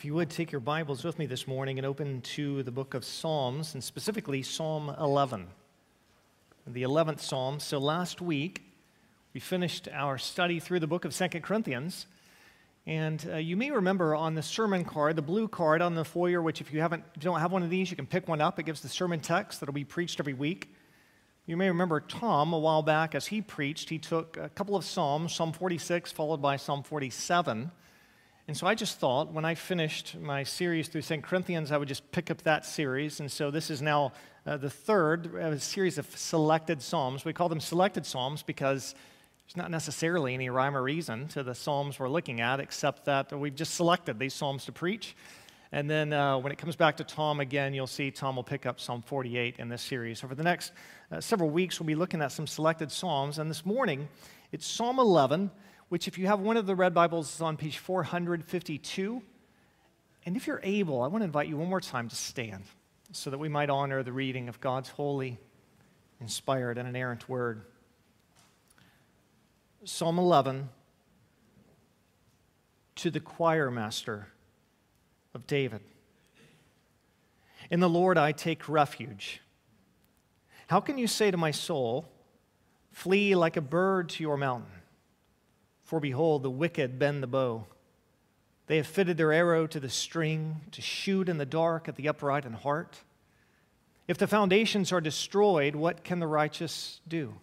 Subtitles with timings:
[0.00, 2.94] If you would take your Bibles with me this morning and open to the book
[2.94, 5.46] of Psalms, and specifically Psalm 11,
[6.66, 7.60] the 11th Psalm.
[7.60, 8.62] So last week,
[9.34, 12.06] we finished our study through the book of Second Corinthians.
[12.86, 16.40] And uh, you may remember on the sermon card, the blue card on the foyer,
[16.40, 18.40] which if you haven't, if you don't have one of these, you can pick one
[18.40, 18.58] up.
[18.58, 20.74] It gives the sermon text that'll be preached every week.
[21.44, 24.84] You may remember Tom a while back as he preached, he took a couple of
[24.86, 27.70] Psalms, Psalm 46 followed by Psalm 47.
[28.50, 31.86] And so I just thought when I finished my series through Second Corinthians, I would
[31.86, 33.20] just pick up that series.
[33.20, 34.12] And so this is now
[34.44, 37.24] uh, the third uh, series of selected Psalms.
[37.24, 38.96] We call them selected Psalms because
[39.46, 43.30] there's not necessarily any rhyme or reason to the Psalms we're looking at, except that
[43.38, 45.14] we've just selected these Psalms to preach.
[45.70, 48.66] And then uh, when it comes back to Tom again, you'll see Tom will pick
[48.66, 50.18] up Psalm 48 in this series.
[50.18, 50.72] For the next
[51.12, 53.38] uh, several weeks, we'll be looking at some selected Psalms.
[53.38, 54.08] And this morning,
[54.50, 55.52] it's Psalm 11
[55.90, 59.22] which, if you have one of the red Bibles, is on page 452.
[60.24, 62.62] And if you're able, I want to invite you one more time to stand
[63.12, 65.38] so that we might honor the reading of God's holy,
[66.20, 67.62] inspired, and inerrant word.
[69.84, 70.68] Psalm 11
[72.94, 74.28] to the choir master
[75.34, 75.80] of David.
[77.68, 79.40] In the Lord I take refuge.
[80.68, 82.06] How can you say to my soul,
[82.92, 84.70] Flee like a bird to your mountain?
[85.90, 87.66] For behold, the wicked bend the bow.
[88.68, 92.06] They have fitted their arrow to the string to shoot in the dark at the
[92.06, 93.00] upright in heart.
[94.06, 97.34] If the foundations are destroyed, what can the righteous do?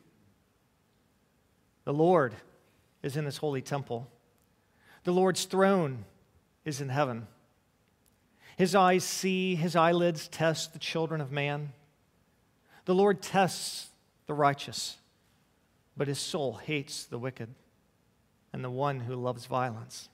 [1.84, 2.36] The Lord
[3.04, 4.08] is in his holy temple.
[5.04, 6.06] The Lord's throne
[6.64, 7.28] is in heaven.
[8.56, 11.74] His eyes see, his eyelids test the children of man.
[12.86, 13.90] The Lord tests
[14.26, 14.96] the righteous,
[15.98, 17.50] but his soul hates the wicked
[18.58, 20.10] and the one who loves violence.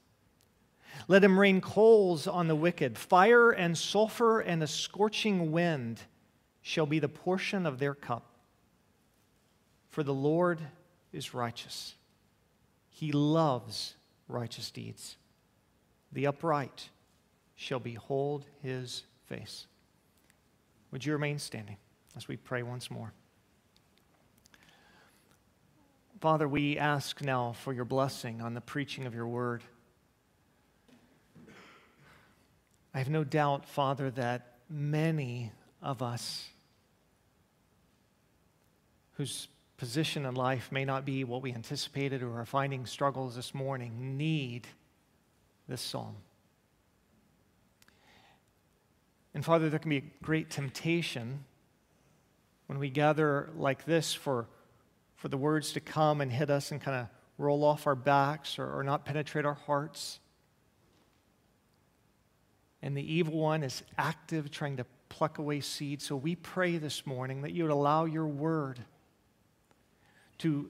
[1.08, 2.98] Let him rain coals on the wicked.
[2.98, 6.02] Fire and sulfur and a scorching wind
[6.62, 8.26] shall be the portion of their cup.
[9.92, 10.60] For the Lord
[11.14, 11.96] is righteous.
[12.90, 13.96] He loves
[14.28, 15.16] righteous deeds.
[16.12, 16.90] The upright
[17.56, 19.68] shall behold his face.
[20.92, 21.78] Would you remain standing
[22.18, 23.14] as we pray once more?
[26.24, 29.62] Father, we ask now for your blessing on the preaching of your word.
[32.94, 35.52] I have no doubt, Father, that many
[35.82, 36.48] of us
[39.18, 43.54] whose position in life may not be what we anticipated or are finding struggles this
[43.54, 44.66] morning need
[45.68, 46.16] this psalm.
[49.34, 51.44] And Father, there can be a great temptation
[52.68, 54.48] when we gather like this for
[55.24, 57.08] for the words to come and hit us and kind of
[57.38, 60.20] roll off our backs or, or not penetrate our hearts.
[62.82, 66.04] And the evil one is active, trying to pluck away seeds.
[66.04, 68.82] So we pray this morning that you would allow your word
[70.40, 70.70] to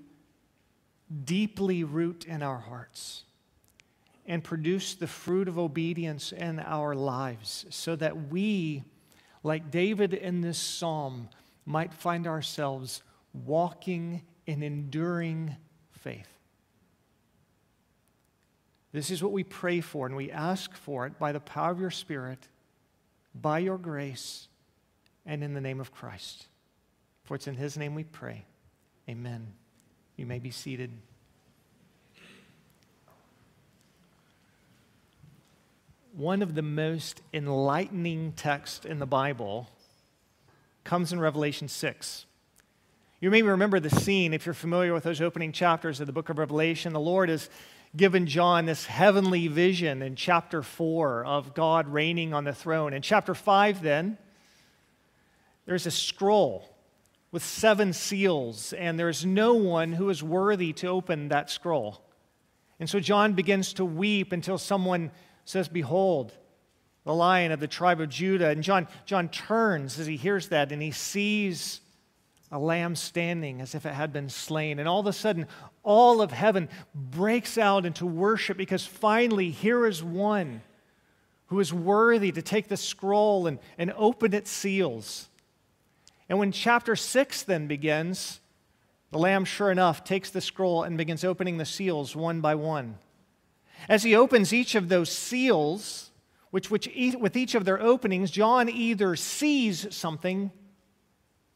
[1.26, 3.24] deeply root in our hearts
[4.28, 8.84] and produce the fruit of obedience in our lives so that we,
[9.42, 11.30] like David in this psalm,
[11.66, 13.02] might find ourselves
[13.34, 15.56] walking in enduring
[15.92, 16.28] faith.
[18.92, 21.80] This is what we pray for, and we ask for it by the power of
[21.80, 22.48] your Spirit,
[23.34, 24.48] by your grace,
[25.26, 26.48] and in the name of Christ.
[27.24, 28.46] For it's in his name we pray.
[29.10, 29.48] Amen.
[30.16, 30.92] You may be seated.
[36.16, 39.70] One of the most enlightening texts in the Bible
[40.84, 42.26] comes in Revelation 6.
[43.24, 46.28] You may remember the scene if you're familiar with those opening chapters of the book
[46.28, 46.92] of Revelation.
[46.92, 47.50] The Lord has
[47.96, 52.92] given John this heavenly vision in chapter 4 of God reigning on the throne.
[52.92, 54.18] In chapter 5, then,
[55.66, 56.68] there's a scroll
[57.32, 62.02] with seven seals, and there's no one who is worthy to open that scroll.
[62.78, 65.12] And so John begins to weep until someone
[65.46, 66.34] says, Behold,
[67.06, 68.50] the lion of the tribe of Judah.
[68.50, 71.80] And John, John turns as he hears that, and he sees
[72.54, 74.78] a lamb standing as if it had been slain.
[74.78, 75.48] And all of a sudden,
[75.82, 80.62] all of heaven breaks out into worship because finally, here is one
[81.48, 85.30] who is worthy to take the scroll and, and open its seals.
[86.30, 88.40] And when chapter 6 then begins,
[89.10, 93.00] the Lamb, sure enough, takes the scroll and begins opening the seals one by one.
[93.90, 96.12] As he opens each of those seals,
[96.52, 96.88] which, which
[97.20, 100.52] with each of their openings, John either sees something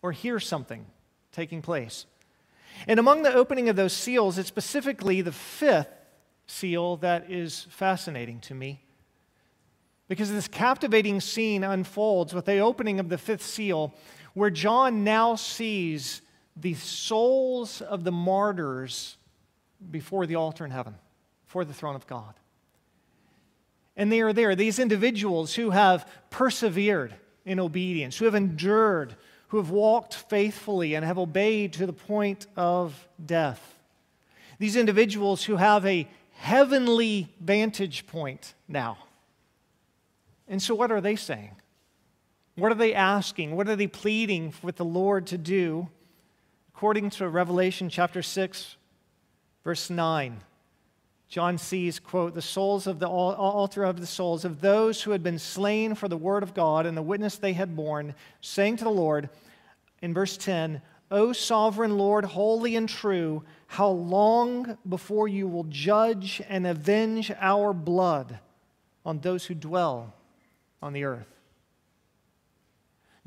[0.01, 0.85] or hear something
[1.31, 2.05] taking place.
[2.87, 5.89] And among the opening of those seals, it's specifically the fifth
[6.45, 8.83] seal that is fascinating to me.
[10.07, 13.93] Because this captivating scene unfolds with the opening of the fifth seal,
[14.33, 16.21] where John now sees
[16.55, 19.17] the souls of the martyrs
[19.91, 20.95] before the altar in heaven,
[21.45, 22.33] before the throne of God.
[23.95, 27.13] And they are there, these individuals who have persevered
[27.45, 29.15] in obedience, who have endured,
[29.47, 33.75] who have walked faithfully and have obeyed to the point of death.
[34.59, 38.97] These individuals who have a heavenly vantage point now.
[40.47, 41.55] And so, what are they saying?
[42.55, 43.55] What are they asking?
[43.55, 45.89] What are they pleading with the Lord to do?
[46.73, 48.75] According to Revelation chapter 6,
[49.63, 50.41] verse 9,
[51.29, 55.23] John sees, quote, the souls of the altar of the souls of those who had
[55.23, 58.85] been slain for the word of God and the witness they had borne, saying to
[58.85, 59.29] the Lord,
[60.01, 60.81] in verse 10,
[61.11, 67.73] O sovereign Lord, holy and true, how long before you will judge and avenge our
[67.73, 68.39] blood
[69.05, 70.13] on those who dwell
[70.81, 71.36] on the earth?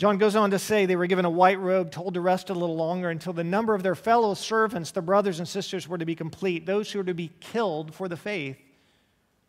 [0.01, 2.55] John goes on to say they were given a white robe, told to rest a
[2.55, 6.07] little longer until the number of their fellow servants, the brothers and sisters, were to
[6.07, 8.57] be complete, those who were to be killed for the faith,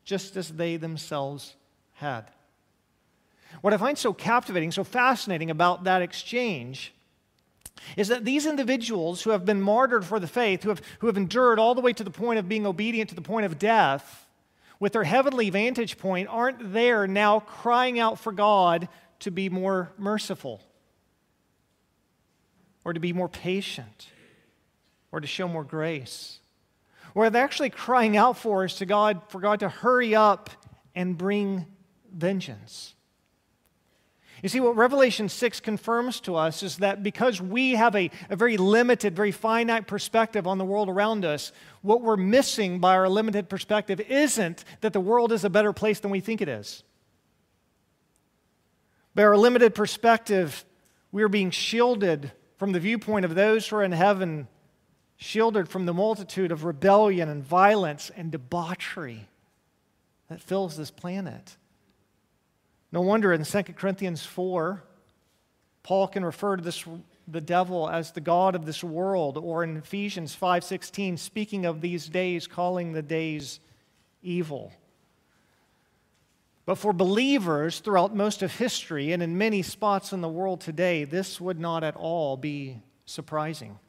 [0.03, 1.55] just as they themselves
[1.93, 2.23] had.
[3.61, 6.93] What I find so captivating, so fascinating about that exchange
[7.95, 11.15] is that these individuals who have been martyred for the faith, who have, who have
[11.15, 14.27] endured all the way to the point of being obedient to the point of death,
[14.81, 18.89] with their heavenly vantage point, aren't there now crying out for God
[19.21, 20.61] to be more merciful
[22.83, 24.07] or to be more patient
[25.11, 26.39] or to show more grace.
[27.13, 30.49] What they're actually crying out for is to God, for God to hurry up
[30.95, 31.65] and bring
[32.13, 32.95] vengeance.
[34.41, 38.35] You see, what Revelation 6 confirms to us is that because we have a, a
[38.35, 41.51] very limited, very finite perspective on the world around us,
[41.83, 45.99] what we're missing by our limited perspective isn't that the world is a better place
[45.99, 46.83] than we think it is.
[49.13, 50.63] By our limited perspective,
[51.11, 54.47] we are being shielded from the viewpoint of those who are in heaven,
[55.17, 59.27] shielded from the multitude of rebellion and violence and debauchery
[60.29, 61.57] that fills this planet.
[62.91, 64.83] No wonder in 2 Corinthians 4,
[65.83, 66.85] Paul can refer to this,
[67.27, 72.07] the devil as the God of this world, or in Ephesians 5:16, speaking of these
[72.07, 73.59] days, calling the days
[74.21, 74.71] evil.
[76.65, 81.03] But for believers throughout most of history and in many spots in the world today,
[81.03, 83.79] this would not at all be surprising.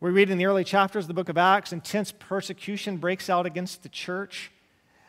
[0.00, 3.46] We read in the early chapters of the book of Acts, intense persecution breaks out
[3.46, 4.50] against the church.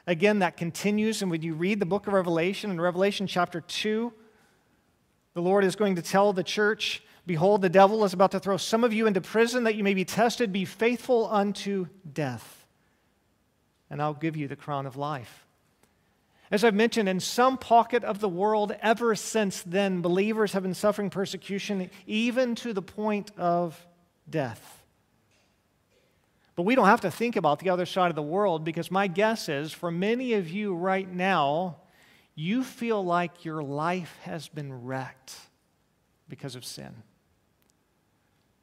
[0.06, 1.22] Again, that continues.
[1.22, 4.14] And when you read the book of Revelation, in Revelation chapter 2,
[5.34, 8.58] the Lord is going to tell the church, Behold, the devil is about to throw
[8.58, 10.52] some of you into prison that you may be tested.
[10.52, 12.66] Be faithful unto death,
[13.90, 15.43] and I'll give you the crown of life.
[16.54, 20.76] As I've mentioned, in some pocket of the world, ever since then, believers have been
[20.76, 23.88] suffering persecution, even to the point of
[24.30, 24.84] death.
[26.56, 29.08] But we don't have to think about the other side of the world because my
[29.08, 31.78] guess is for many of you right now,
[32.36, 35.36] you feel like your life has been wrecked
[36.30, 36.94] because of sin.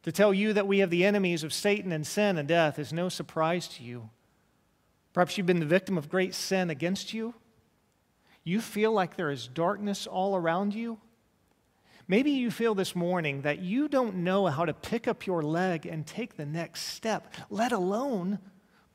[0.05, 2.93] To tell you that we have the enemies of Satan and sin and death is
[2.93, 4.11] no surprise to you.
[5.13, 7.35] Perhaps you've been the victim of great sin against you.
[8.45, 10.99] You feel like there is darkness all around you.
[12.09, 15.87] Maybe you feel this morning that you don't know how to pick up your leg
[15.87, 18.41] and take the next step, let alone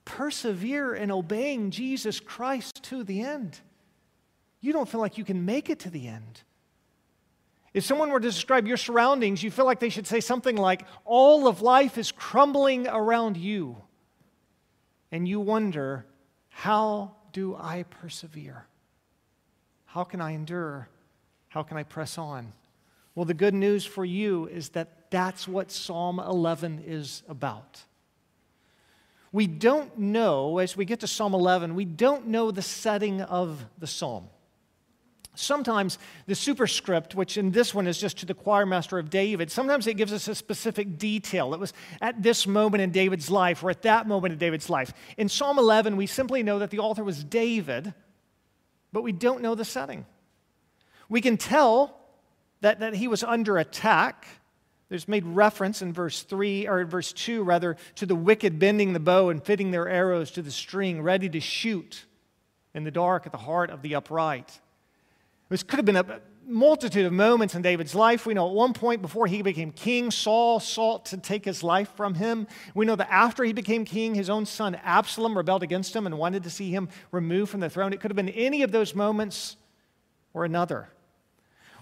[0.04, 3.60] persevere in obeying Jesus Christ to the end.
[4.60, 6.42] You don't feel like you can make it to the end.
[7.74, 10.86] If someone were to describe your surroundings, you feel like they should say something like,
[11.04, 13.78] All of life is crumbling around you.
[15.12, 16.06] And you wonder,
[16.50, 18.68] How do I persevere?
[19.96, 20.90] How can I endure?
[21.48, 22.52] How can I press on?
[23.16, 27.82] Well, the good news for you is that that's what Psalm 11 is about.
[29.32, 33.66] We don't know, as we get to Psalm 11, we don't know the setting of
[33.78, 34.28] the psalm.
[35.34, 35.98] Sometimes
[36.28, 39.88] the superscript, which in this one is just to the choir master of David, sometimes
[39.88, 41.54] it gives us a specific detail.
[41.54, 41.72] It was
[42.02, 44.92] at this moment in David's life or at that moment in David's life.
[45.16, 47.94] In Psalm 11, we simply know that the author was David,
[48.96, 50.06] but we don't know the setting.
[51.10, 52.00] We can tell
[52.62, 54.26] that, that he was under attack.
[54.88, 59.02] There's made reference in verse 3, or verse 2, rather, to the wicked bending the
[59.02, 62.06] bow and fitting their arrows to the string, ready to shoot
[62.74, 64.62] in the dark at the heart of the upright.
[65.50, 68.26] This could have been a multitude of moments in David's life.
[68.26, 71.90] We know at one point before he became king, Saul sought to take his life
[71.96, 72.48] from him.
[72.74, 76.18] We know that after he became king, his own son Absalom rebelled against him and
[76.18, 77.94] wanted to see him removed from the throne.
[77.94, 79.58] It could have been any of those moments
[80.34, 80.90] or another.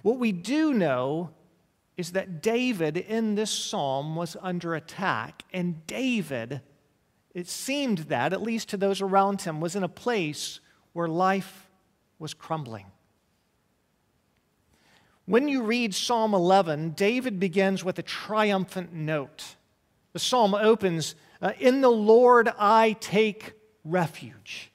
[0.01, 1.31] What we do know
[1.95, 6.61] is that David in this psalm was under attack, and David,
[7.33, 10.59] it seemed that, at least to those around him, was in a place
[10.93, 11.69] where life
[12.19, 12.85] was crumbling.
[15.25, 19.55] When you read Psalm 11, David begins with a triumphant note.
[20.11, 23.53] The psalm opens, uh, In the Lord I take
[23.85, 24.71] refuge.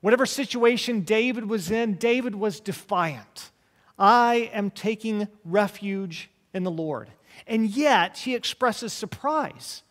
[0.00, 3.52] Whatever situation David was in, David was defiant.
[3.96, 7.08] I am taking refuge in the Lord.
[7.46, 9.84] And yet, he expresses surprise.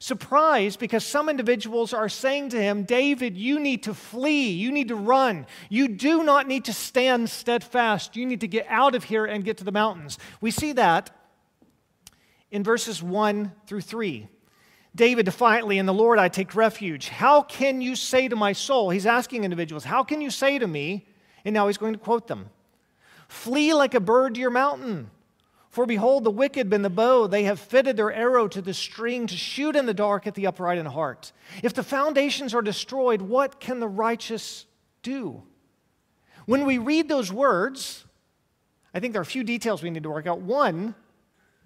[0.00, 4.50] Surprise because some individuals are saying to him, David, you need to flee.
[4.50, 5.46] You need to run.
[5.68, 8.14] You do not need to stand steadfast.
[8.14, 10.18] You need to get out of here and get to the mountains.
[10.40, 11.10] We see that
[12.50, 14.28] in verses 1 through 3.
[14.94, 17.08] David defiantly, in the Lord I take refuge.
[17.08, 18.90] How can you say to my soul?
[18.90, 21.06] He's asking individuals, How can you say to me?
[21.44, 22.50] And now he's going to quote them
[23.28, 25.10] Flee like a bird to your mountain.
[25.70, 29.26] For behold, the wicked bend the bow, they have fitted their arrow to the string
[29.26, 31.32] to shoot in the dark at the upright in heart.
[31.62, 34.64] If the foundations are destroyed, what can the righteous
[35.02, 35.42] do?
[36.46, 38.06] When we read those words,
[38.94, 40.40] I think there are a few details we need to work out.
[40.40, 40.94] One,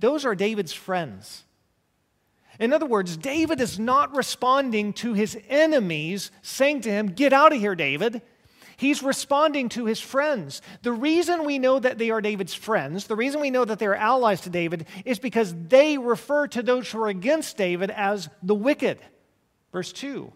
[0.01, 1.45] those are David's friends.
[2.59, 7.53] In other words, David is not responding to his enemies saying to him, Get out
[7.53, 8.21] of here, David.
[8.77, 10.63] He's responding to his friends.
[10.83, 13.87] The reason we know that they are David's friends, the reason we know that they
[13.87, 18.29] are allies to David, is because they refer to those who are against David as
[18.43, 18.99] the wicked.
[19.73, 20.33] Verse 2.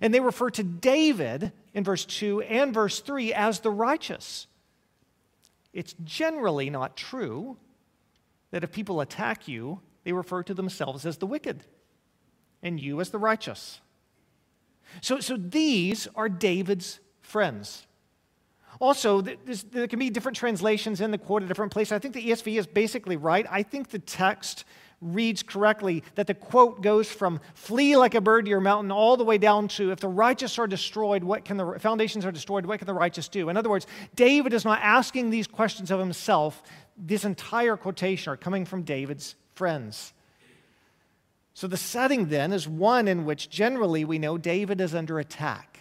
[0.00, 4.46] And they refer to David in verse 2 and verse 3 as the righteous.
[5.72, 7.56] It's generally not true
[8.50, 11.64] that if people attack you, they refer to themselves as the wicked
[12.62, 13.80] and you as the righteous.
[15.00, 17.86] So, so these are David's friends.
[18.80, 21.92] Also, there can be different translations in the quote at different places.
[21.92, 23.44] I think the ESV is basically right.
[23.50, 24.64] I think the text
[25.00, 29.16] reads correctly that the quote goes from flee like a bird to your mountain all
[29.16, 32.66] the way down to if the righteous are destroyed, what can the foundations are destroyed,
[32.66, 33.48] what can the righteous do?
[33.48, 36.62] In other words, David is not asking these questions of himself.
[36.96, 40.12] This entire quotation are coming from David's friends.
[41.54, 45.77] So the setting then is one in which generally we know David is under attack.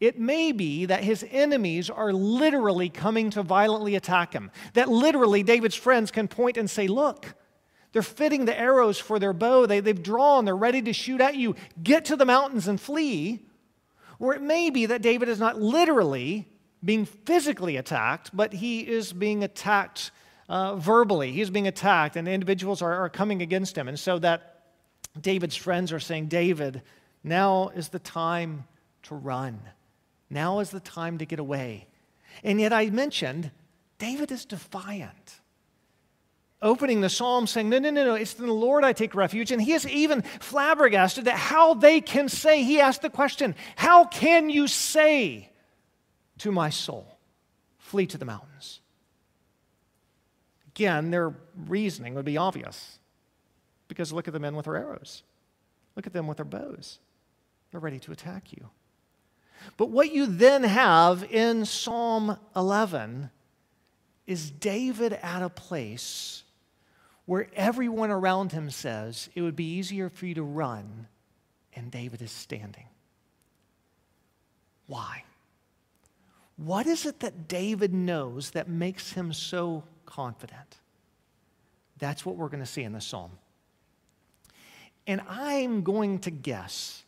[0.00, 4.50] It may be that his enemies are literally coming to violently attack him.
[4.74, 7.34] That literally David's friends can point and say, Look,
[7.92, 9.66] they're fitting the arrows for their bow.
[9.66, 11.56] They, they've drawn, they're ready to shoot at you.
[11.82, 13.44] Get to the mountains and flee.
[14.20, 16.48] Or it may be that David is not literally
[16.84, 20.10] being physically attacked, but he is being attacked
[20.48, 21.32] uh, verbally.
[21.32, 23.88] He's being attacked, and individuals are, are coming against him.
[23.88, 24.62] And so that
[25.20, 26.82] David's friends are saying, David,
[27.24, 28.64] now is the time
[29.04, 29.60] to run.
[30.30, 31.86] Now is the time to get away.
[32.42, 33.50] And yet I mentioned
[33.98, 35.40] David is defiant.
[36.60, 39.52] Opening the psalm saying, No, no, no, no, it's in the Lord I take refuge.
[39.52, 44.04] And he is even flabbergasted at how they can say, he asked the question, How
[44.04, 45.50] can you say
[46.38, 47.18] to my soul,
[47.78, 48.80] Flee to the mountains?
[50.68, 51.34] Again, their
[51.66, 52.98] reasoning would be obvious
[53.88, 55.22] because look at the men with their arrows,
[55.96, 56.98] look at them with their bows.
[57.70, 58.70] They're ready to attack you.
[59.76, 63.30] But what you then have in Psalm 11
[64.26, 66.42] is David at a place
[67.24, 71.06] where everyone around him says it would be easier for you to run,
[71.74, 72.86] and David is standing.
[74.86, 75.24] Why?
[76.56, 80.78] What is it that David knows that makes him so confident?
[81.98, 83.32] That's what we're going to see in the psalm.
[85.06, 87.04] And I'm going to guess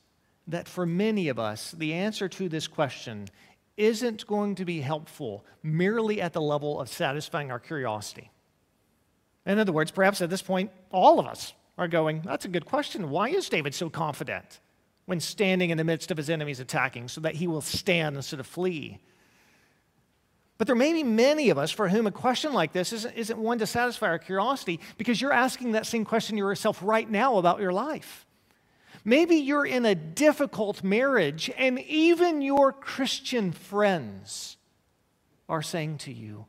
[0.50, 3.28] that for many of us, the answer to this question
[3.76, 8.30] isn't going to be helpful merely at the level of satisfying our curiosity.
[9.46, 12.66] In other words, perhaps at this point, all of us are going, That's a good
[12.66, 13.10] question.
[13.10, 14.60] Why is David so confident
[15.06, 18.40] when standing in the midst of his enemies attacking so that he will stand instead
[18.40, 19.00] of flee?
[20.58, 23.38] But there may be many of us for whom a question like this isn't, isn't
[23.38, 27.60] one to satisfy our curiosity because you're asking that same question yourself right now about
[27.60, 28.26] your life.
[29.04, 34.56] Maybe you're in a difficult marriage, and even your Christian friends
[35.48, 36.46] are saying to you,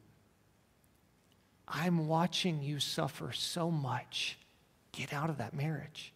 [1.68, 4.38] I'm watching you suffer so much.
[4.92, 6.14] Get out of that marriage.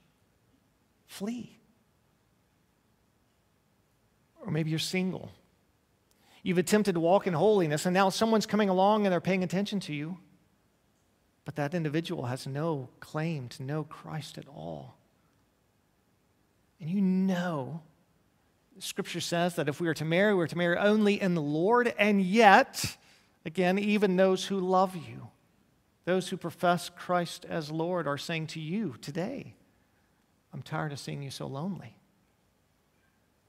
[1.08, 1.58] Flee.
[4.46, 5.32] Or maybe you're single.
[6.44, 9.80] You've attempted to walk in holiness, and now someone's coming along and they're paying attention
[9.82, 10.18] to you.
[11.46, 14.98] But that individual has no claim to know Christ at all.
[16.80, 17.82] And you know,
[18.80, 21.94] Scripture says that if we are to marry, we're to marry only in the Lord,
[21.98, 22.98] and yet
[23.46, 25.28] Again, even those who love you,
[26.04, 29.54] those who profess Christ as Lord, are saying to you today,
[30.52, 31.96] I'm tired of seeing you so lonely.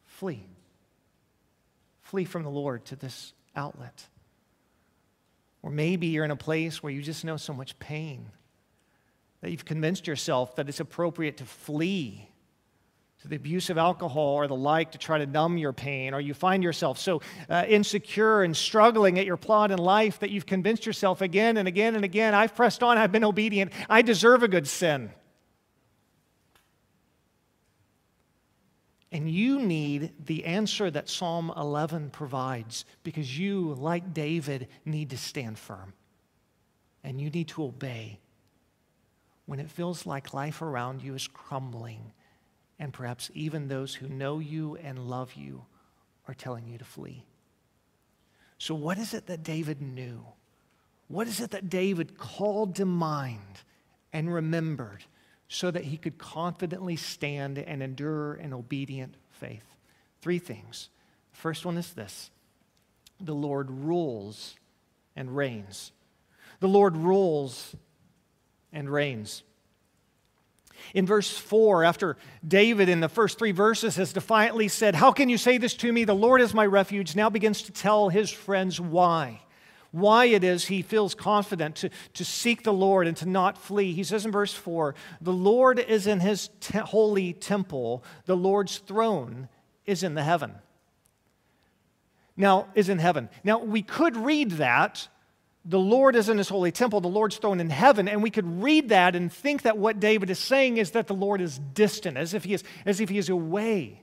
[0.04, 0.46] Flee.
[2.02, 4.06] Flee from the Lord to this outlet.
[5.62, 8.26] Or maybe you're in a place where you just know so much pain
[9.40, 12.28] that you've convinced yourself that it's appropriate to flee
[13.22, 16.20] to the abuse of alcohol or the like to try to numb your pain, or
[16.20, 20.46] you find yourself so uh, insecure and struggling at your plot in life that you've
[20.46, 24.42] convinced yourself again and again and again, I've pressed on, I've been obedient, I deserve
[24.42, 25.10] a good sin.
[29.12, 35.16] And you need the answer that Psalm 11 provides because you, like David, need to
[35.16, 35.94] stand firm
[37.02, 38.20] and you need to obey
[39.46, 42.12] when it feels like life around you is crumbling
[42.78, 45.64] and perhaps even those who know you and love you
[46.28, 47.24] are telling you to flee.
[48.58, 50.24] So, what is it that David knew?
[51.08, 53.60] What is it that David called to mind
[54.12, 55.04] and remembered
[55.48, 59.64] so that he could confidently stand and endure an obedient faith?
[60.20, 60.88] Three things.
[61.32, 62.30] The first one is this
[63.20, 64.56] the Lord rules
[65.14, 65.92] and reigns.
[66.60, 67.76] The Lord rules
[68.72, 69.42] and reigns.
[70.94, 72.16] In verse 4, after
[72.46, 75.92] David in the first three verses has defiantly said, How can you say this to
[75.92, 76.04] me?
[76.04, 79.40] The Lord is my refuge, now begins to tell his friends why.
[79.92, 83.92] Why it is he feels confident to, to seek the Lord and to not flee.
[83.92, 88.78] He says in verse 4 The Lord is in his te- holy temple, the Lord's
[88.78, 89.48] throne
[89.86, 90.54] is in the heaven.
[92.36, 93.30] Now, is in heaven.
[93.44, 95.08] Now, we could read that
[95.68, 98.08] the Lord is in his holy temple, the Lord's throne in heaven.
[98.08, 101.14] And we could read that and think that what David is saying is that the
[101.14, 104.02] Lord is distant, as if he is, as if he is away.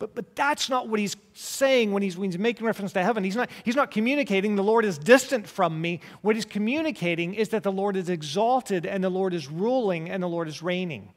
[0.00, 3.22] But, but that's not what he's saying when he's, when he's making reference to heaven.
[3.22, 6.00] He's not, he's not communicating the Lord is distant from me.
[6.22, 10.20] What he's communicating is that the Lord is exalted and the Lord is ruling and
[10.20, 11.12] the Lord is reigning.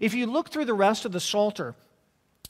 [0.00, 1.76] If you look through the rest of the Psalter,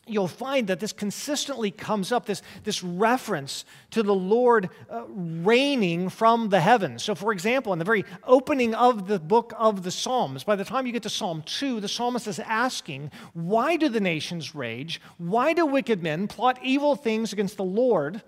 [0.06, 6.08] you'll find that this consistently comes up, this, this reference to the Lord uh, reigning
[6.08, 7.02] from the heavens.
[7.02, 10.64] So, for example, in the very opening of the book of the Psalms, by the
[10.64, 15.00] time you get to Psalm 2, the psalmist is asking, Why do the nations rage?
[15.18, 18.22] Why do wicked men plot evil things against the Lord?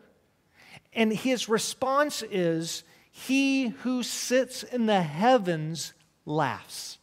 [0.93, 5.93] And his response is, He who sits in the heavens
[6.27, 6.98] laughs.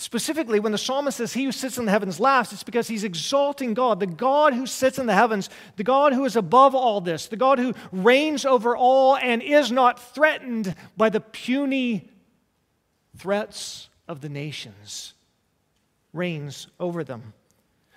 [0.00, 3.02] Specifically, when the psalmist says, He who sits in the heavens laughs, it's because he's
[3.02, 7.00] exalting God, the God who sits in the heavens, the God who is above all
[7.00, 12.08] this, the God who reigns over all and is not threatened by the puny
[13.16, 15.14] threats of the nations,
[16.12, 17.34] reigns over them.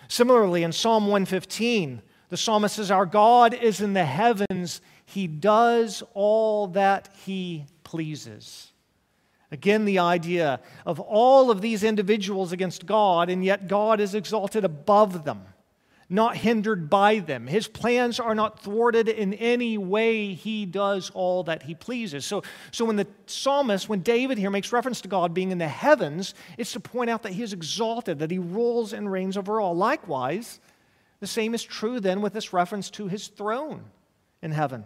[0.08, 6.02] Similarly, in Psalm 115, the psalmist says, Our God is in the heavens, He does
[6.16, 8.70] all that He pleases.
[9.52, 14.64] Again, the idea of all of these individuals against God, and yet God is exalted
[14.64, 15.42] above them,
[16.10, 17.48] not hindered by them.
[17.48, 20.34] His plans are not thwarted in any way.
[20.34, 22.26] He does all that he pleases.
[22.26, 25.68] So, so when the psalmist, when David here makes reference to God being in the
[25.68, 29.60] heavens, it's to point out that he is exalted, that he rules and reigns over
[29.60, 29.76] all.
[29.76, 30.62] Likewise,
[31.20, 33.84] the same is true then with this reference to his throne
[34.42, 34.86] in heaven.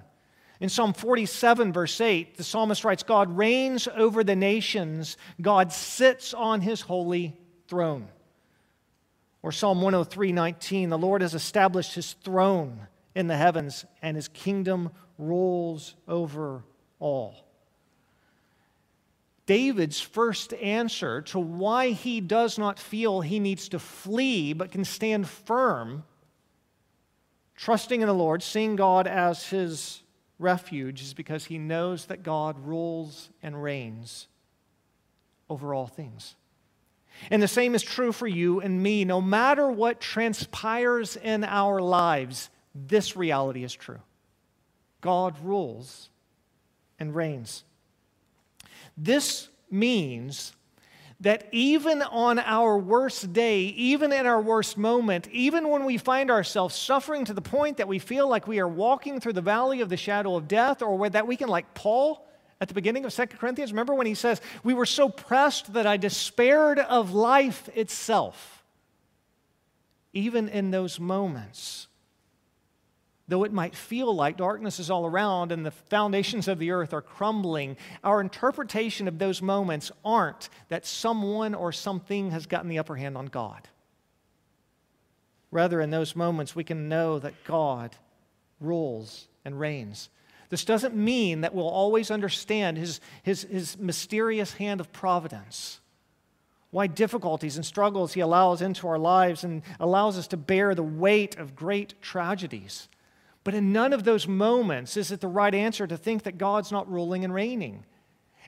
[0.60, 6.34] In Psalm 47, verse 8, the psalmist writes God reigns over the nations, God sits
[6.34, 7.38] on his holy
[7.68, 8.08] throne.
[9.44, 14.28] Or Psalm 103, 19, the Lord has established his throne in the heavens, and his
[14.28, 16.64] kingdom rules over
[17.00, 17.46] all.
[19.46, 24.84] David's first answer to why he does not feel he needs to flee but can
[24.84, 26.04] stand firm,
[27.56, 30.02] trusting in the Lord, seeing God as his
[30.40, 34.28] refuge is because he knows that God rules and reigns
[35.50, 36.36] over all things.
[37.30, 39.06] And the same is true for you and me.
[39.06, 44.02] No matter what transpires in our lives, this reality is true.
[45.02, 46.10] God rules
[47.00, 47.64] and reigns.
[48.98, 50.54] This means
[51.26, 56.30] that even on our worst day, even in our worst moment, even when we find
[56.30, 59.82] ourselves suffering to the point that we feel like we are walking through the valley
[59.82, 62.24] of the shadow of death, or that we can, like Paul
[62.62, 65.88] at the beginning of 2 Corinthians, remember when he says, We were so pressed that
[65.88, 68.64] I despaired of life itself.
[70.14, 71.88] Even in those moments,
[73.28, 76.94] Though it might feel like darkness is all around and the foundations of the earth
[76.94, 82.78] are crumbling, our interpretation of those moments aren't that someone or something has gotten the
[82.78, 83.68] upper hand on God.
[85.50, 87.96] Rather, in those moments, we can know that God
[88.60, 90.10] rules and reigns.
[90.50, 95.80] This doesn't mean that we'll always understand his, his, his mysterious hand of providence,
[96.70, 100.84] why difficulties and struggles he allows into our lives and allows us to bear the
[100.84, 102.88] weight of great tragedies.
[103.46, 106.72] But in none of those moments is it the right answer to think that God's
[106.72, 107.86] not ruling and reigning.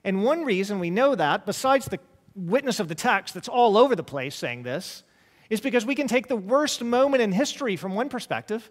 [0.03, 1.99] And one reason we know that, besides the
[2.35, 5.03] witness of the text that's all over the place saying this,
[5.51, 8.69] is because we can take the worst moment in history from one perspective.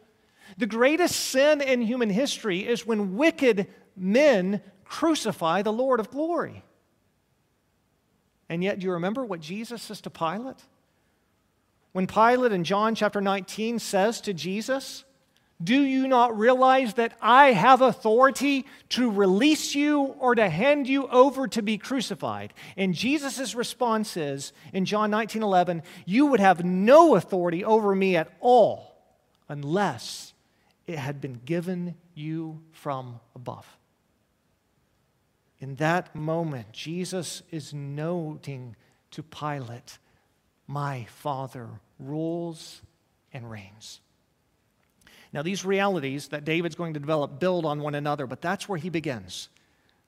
[0.58, 6.64] The greatest sin in human history is when wicked men crucify the Lord of glory.
[8.48, 10.62] And yet, do you remember what Jesus says to Pilate?
[11.92, 15.04] When Pilate in John chapter 19 says to Jesus,
[15.62, 21.08] do you not realize that I have authority to release you or to hand you
[21.08, 22.52] over to be crucified?
[22.76, 28.16] And Jesus' response is in John 19 11, You would have no authority over me
[28.16, 28.96] at all
[29.48, 30.34] unless
[30.86, 33.66] it had been given you from above.
[35.58, 38.76] In that moment, Jesus is noting
[39.12, 39.98] to Pilate,
[40.66, 42.82] My Father rules
[43.32, 44.00] and reigns.
[45.32, 48.78] Now, these realities that David's going to develop build on one another, but that's where
[48.78, 49.48] he begins.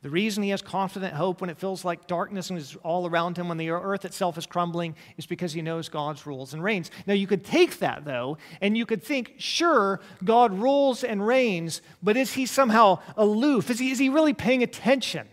[0.00, 3.48] The reason he has confident hope when it feels like darkness is all around him,
[3.48, 6.92] when the earth itself is crumbling, is because he knows God's rules and reigns.
[7.06, 11.82] Now, you could take that, though, and you could think, sure, God rules and reigns,
[12.00, 13.70] but is he somehow aloof?
[13.70, 15.26] Is he, is he really paying attention?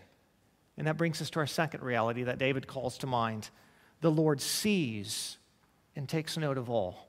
[0.76, 3.50] And that brings us to our second reality that David calls to mind
[4.00, 5.38] the Lord sees
[5.94, 7.08] and takes note of all.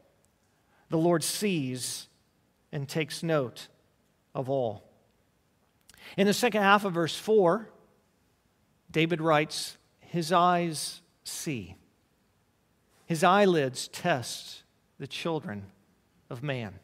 [0.89, 2.07] The Lord sees
[2.71, 3.67] and takes note
[4.35, 4.83] of all.
[6.15, 7.67] In the second half of verse 4,
[8.91, 11.75] David writes, His eyes see,
[13.05, 14.63] his eyelids test
[14.99, 15.65] the children
[16.29, 16.79] of man.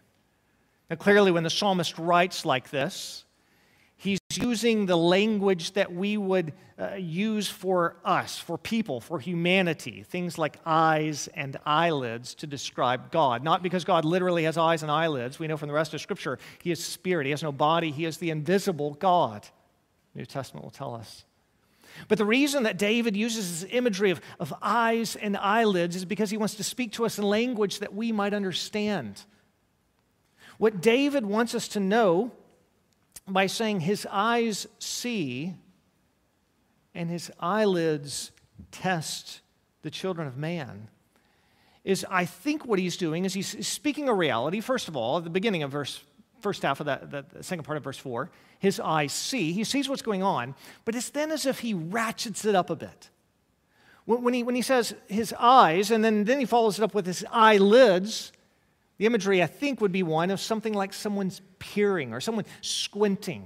[0.89, 3.22] Now, clearly, when the psalmist writes like this,
[4.37, 10.37] using the language that we would uh, use for us, for people, for humanity, things
[10.37, 13.43] like eyes and eyelids to describe God.
[13.43, 15.39] Not because God literally has eyes and eyelids.
[15.39, 18.05] We know from the rest of Scripture, He is spirit, He has no body, He
[18.05, 19.47] is the invisible God.
[20.15, 21.25] New Testament will tell us.
[22.07, 26.29] But the reason that David uses this imagery of, of eyes and eyelids is because
[26.31, 29.23] he wants to speak to us in language that we might understand.
[30.57, 32.31] What David wants us to know
[33.27, 35.53] by saying his eyes see
[36.93, 38.31] and his eyelids
[38.71, 39.41] test
[39.81, 40.89] the children of man
[41.83, 45.23] is I think what he's doing is he's speaking a reality, first of all, at
[45.23, 46.01] the beginning of verse,
[46.41, 49.89] first half of that, the second part of verse four, his eyes see, he sees
[49.89, 50.55] what's going on,
[50.85, 53.09] but it's then as if he ratchets it up a bit.
[54.05, 57.05] When he, when he says his eyes, and then, then he follows it up with
[57.05, 58.33] his eyelids,
[58.97, 63.45] the imagery, I think, would be one of something like someone's peering or someone squinting.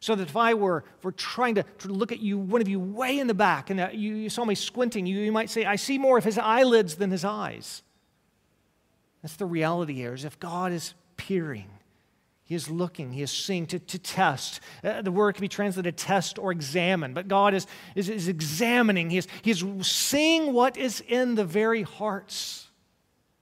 [0.00, 2.80] So that if I were, were trying to, to look at you, one of you
[2.80, 5.64] way in the back, and uh, you, you saw me squinting, you, you might say,
[5.64, 7.82] I see more of his eyelids than his eyes.
[9.22, 11.68] That's the reality here, is if God is peering,
[12.44, 14.60] he is looking, he is seeing to, to test.
[14.84, 19.10] Uh, the word can be translated test or examine, but God is, is, is examining,
[19.10, 22.68] he is, he is seeing what is in the very hearts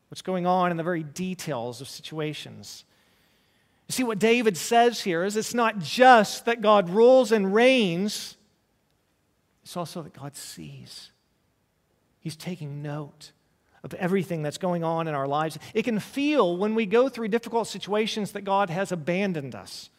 [0.09, 2.86] what's going on in the very details of situations.
[3.88, 8.37] You see, what David says here is it's not just that God rules and reigns,
[9.62, 11.11] it's also that God sees.
[12.18, 13.33] He's taking note
[13.85, 15.59] of everything that's going on in our lives.
[15.72, 19.90] It can feel when we go through difficult situations that God has abandoned us,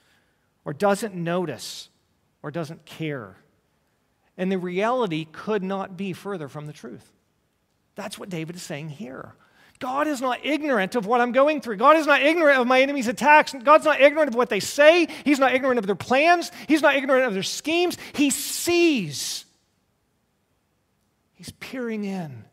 [0.65, 1.89] or doesn't notice,
[2.43, 3.37] or doesn't care.
[4.37, 7.13] And the reality could not be further from the truth.
[7.95, 9.33] That's what David is saying here.
[9.79, 11.77] God is not ignorant of what I'm going through.
[11.77, 13.53] God is not ignorant of my enemy's attacks.
[13.53, 15.07] God's not ignorant of what they say.
[15.23, 16.51] He's not ignorant of their plans.
[16.67, 17.97] He's not ignorant of their schemes.
[18.13, 19.45] He sees.
[21.35, 22.45] He's peering in.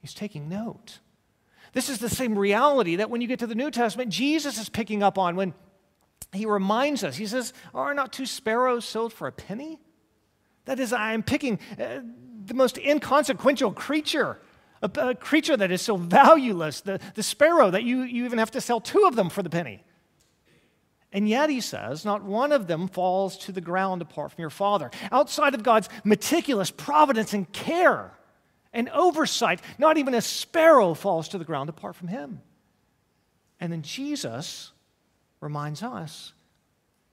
[0.00, 1.00] He's taking note.
[1.72, 4.68] This is the same reality that when you get to the New Testament, Jesus is
[4.68, 5.52] picking up on when
[6.32, 7.16] he reminds us.
[7.16, 9.80] He says, Are not two sparrows sold for a penny?
[10.66, 12.00] That is, I am picking uh,
[12.44, 14.40] the most inconsequential creature
[14.86, 18.50] a, a creature that is so valueless, the, the sparrow, that you, you even have
[18.52, 19.82] to sell two of them for the penny.
[21.12, 24.50] And yet, he says, not one of them falls to the ground apart from your
[24.50, 24.90] Father.
[25.10, 28.12] Outside of God's meticulous providence and care
[28.72, 32.42] and oversight, not even a sparrow falls to the ground apart from him.
[33.60, 34.72] And then Jesus
[35.40, 36.32] reminds us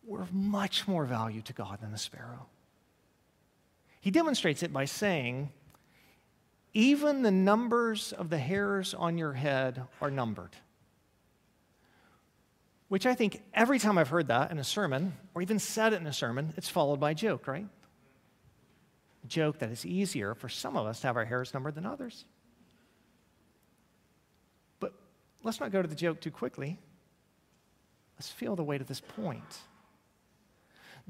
[0.05, 2.47] we're of much more value to God than the sparrow.
[4.01, 5.49] He demonstrates it by saying,
[6.73, 10.55] even the numbers of the hairs on your head are numbered.
[12.87, 16.01] Which I think every time I've heard that in a sermon, or even said it
[16.01, 17.67] in a sermon, it's followed by a joke, right?
[19.23, 21.85] A joke that it's easier for some of us to have our hairs numbered than
[21.85, 22.25] others.
[24.79, 24.93] But
[25.43, 26.79] let's not go to the joke too quickly.
[28.17, 29.59] Let's feel the weight of this point.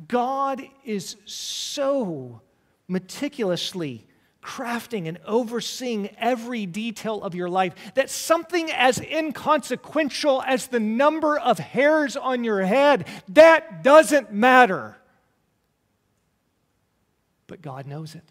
[0.08, 2.42] God is so
[2.88, 4.08] meticulously
[4.44, 11.40] crafting and overseeing every detail of your life that something as inconsequential as the number
[11.40, 14.98] of hairs on your head that doesn't matter.
[17.48, 18.24] But god knows it.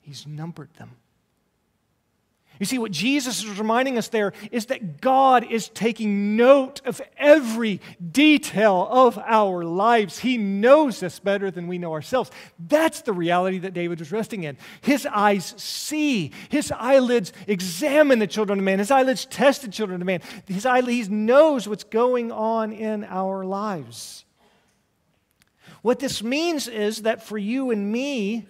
[0.00, 0.96] He's numbered them
[2.60, 7.00] you see, what Jesus is reminding us there is that God is taking note of
[7.16, 7.80] every
[8.12, 10.18] detail of our lives.
[10.18, 12.30] He knows us better than we know ourselves.
[12.58, 14.58] That's the reality that David was resting in.
[14.82, 20.02] His eyes see, his eyelids examine the children of man, his eyelids test the children
[20.02, 20.20] of man.
[20.46, 24.26] His eyelids knows what's going on in our lives.
[25.80, 28.46] What this means is that for you and me,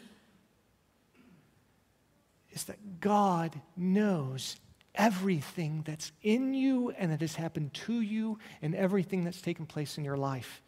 [2.51, 4.57] is that God knows
[4.95, 9.99] everything that's in you and that has happened to you and everything that's taken place
[9.99, 10.63] in your life.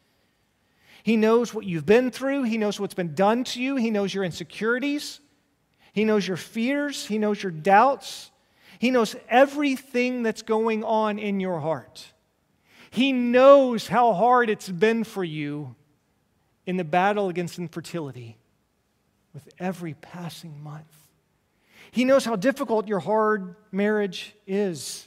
[1.03, 4.15] He knows what you've been through, He knows what's been done to you, He knows
[4.15, 5.21] your insecurities,
[5.93, 8.31] He knows your fears, He knows your doubts,
[8.79, 12.13] He knows everything that's going on in your heart.
[12.91, 15.75] He knows how hard it's been for you
[16.67, 18.37] in the battle against infertility
[19.33, 21.02] with every passing month.
[21.93, 25.07] He knows how difficult your hard marriage is.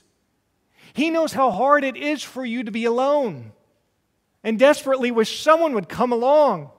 [0.93, 3.51] He knows how hard it is for you to be alone
[4.43, 6.69] and desperately wish someone would come along,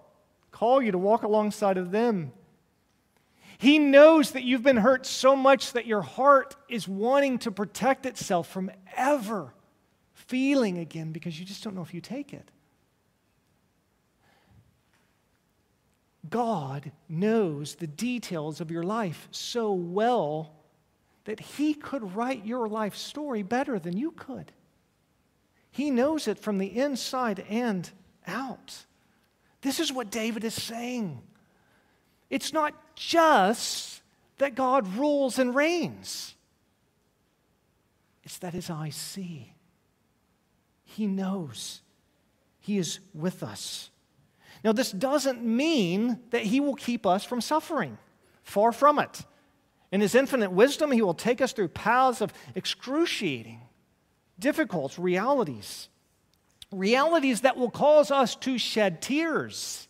[0.52, 2.32] call you to walk alongside of them.
[3.58, 8.06] He knows that you've been hurt so much that your heart is wanting to protect
[8.06, 9.54] itself from ever
[10.12, 12.52] feeling again because you just don't know if you take it.
[16.30, 20.52] God knows the details of your life so well
[21.24, 24.52] that He could write your life story better than you could.
[25.70, 27.90] He knows it from the inside and
[28.26, 28.86] out.
[29.60, 31.20] This is what David is saying.
[32.30, 34.02] It's not just
[34.38, 36.34] that God rules and reigns,
[38.22, 39.52] it's that His eyes see.
[40.84, 41.82] He knows.
[42.60, 43.90] He is with us.
[44.66, 47.98] Now, this doesn't mean that He will keep us from suffering.
[48.42, 49.24] Far from it.
[49.92, 53.61] In His infinite wisdom, He will take us through paths of excruciating,
[54.40, 55.88] difficult realities.
[56.72, 59.87] Realities that will cause us to shed tears.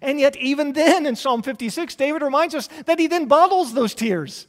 [0.00, 3.94] And yet, even then, in Psalm 56, David reminds us that he then bottles those
[3.94, 4.46] tears.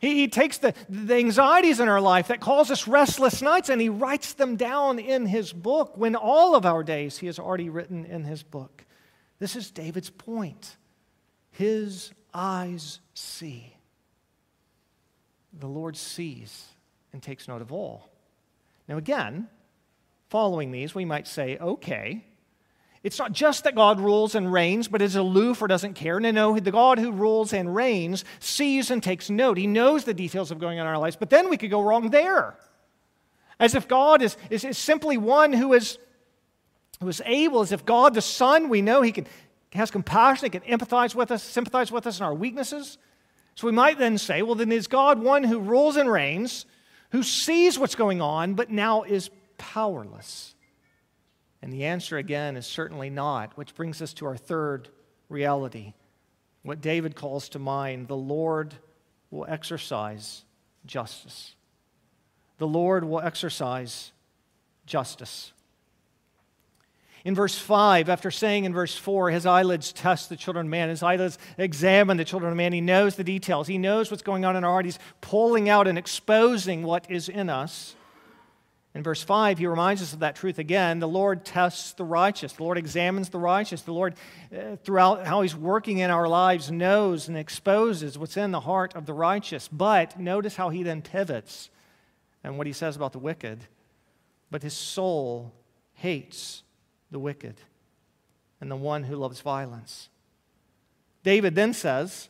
[0.00, 3.80] He, he takes the, the anxieties in our life that cause us restless nights and
[3.80, 7.68] he writes them down in his book when all of our days he has already
[7.68, 8.86] written in his book.
[9.38, 10.76] This is David's point.
[11.50, 13.76] His eyes see.
[15.58, 16.66] The Lord sees
[17.12, 18.08] and takes note of all.
[18.88, 19.48] Now, again,
[20.28, 22.24] following these, we might say, okay,
[23.02, 26.20] it's not just that God rules and reigns, but is aloof or doesn't care.
[26.20, 29.56] No, no, the God who rules and reigns sees and takes note.
[29.56, 31.80] He knows the details of going on in our lives, but then we could go
[31.80, 32.56] wrong there.
[33.58, 35.98] As if God is, is, is simply one who is,
[37.00, 39.26] who is able, as if God the Son, we know He can,
[39.72, 42.98] has compassion, He can empathize with us, sympathize with us in our weaknesses.
[43.54, 46.66] So we might then say, well, then is God one who rules and reigns,
[47.12, 50.54] who sees what's going on, but now is powerless?
[51.62, 54.88] And the answer again is certainly not, which brings us to our third
[55.28, 55.92] reality.
[56.62, 58.74] What David calls to mind the Lord
[59.30, 60.44] will exercise
[60.86, 61.54] justice.
[62.58, 64.12] The Lord will exercise
[64.86, 65.52] justice.
[67.24, 70.88] In verse 5, after saying in verse 4, his eyelids test the children of man,
[70.88, 74.46] his eyelids examine the children of man, he knows the details, he knows what's going
[74.46, 77.94] on in our heart, he's pulling out and exposing what is in us.
[78.94, 80.98] In verse 5, he reminds us of that truth again.
[80.98, 82.54] The Lord tests the righteous.
[82.54, 83.82] The Lord examines the righteous.
[83.82, 84.14] The Lord,
[84.52, 88.96] uh, throughout how he's working in our lives, knows and exposes what's in the heart
[88.96, 89.68] of the righteous.
[89.68, 91.70] But notice how he then pivots
[92.42, 93.60] and what he says about the wicked.
[94.50, 95.52] But his soul
[95.94, 96.64] hates
[97.12, 97.60] the wicked
[98.60, 100.08] and the one who loves violence.
[101.22, 102.28] David then says,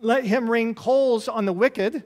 [0.00, 2.02] Let him rain coals on the wicked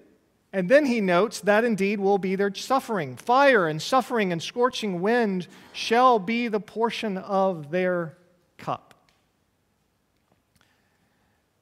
[0.53, 3.17] and then he notes that indeed will be their suffering.
[3.17, 8.17] Fire and suffering and scorching wind shall be the portion of their
[8.57, 8.95] cup.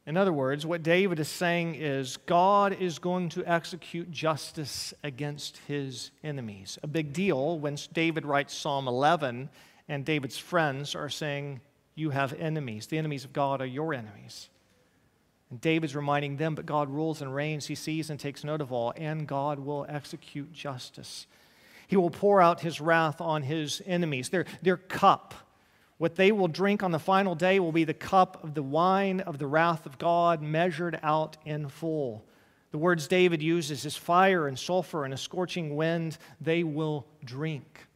[0.07, 5.59] In other words, what David is saying is God is going to execute justice against
[5.67, 6.79] his enemies.
[6.85, 9.49] A big deal when David writes Psalm 11
[9.89, 11.61] and David's friends are saying,
[11.97, 12.87] You have enemies.
[12.87, 14.49] The enemies of God are your enemies.
[15.51, 17.67] And David's reminding them, But God rules and reigns.
[17.67, 21.27] He sees and takes note of all, and God will execute justice.
[21.87, 24.29] He will pour out his wrath on his enemies.
[24.29, 25.35] Their, their cup
[25.99, 29.21] what they will drink on the final day will be the cup of the wine
[29.21, 32.25] of the wrath of God measured out in full.
[32.71, 37.87] The words David uses is fire and sulfur and a scorching wind, they will drink.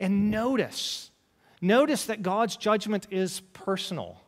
[0.00, 1.10] And notice,
[1.60, 4.20] notice that God's judgment is personal.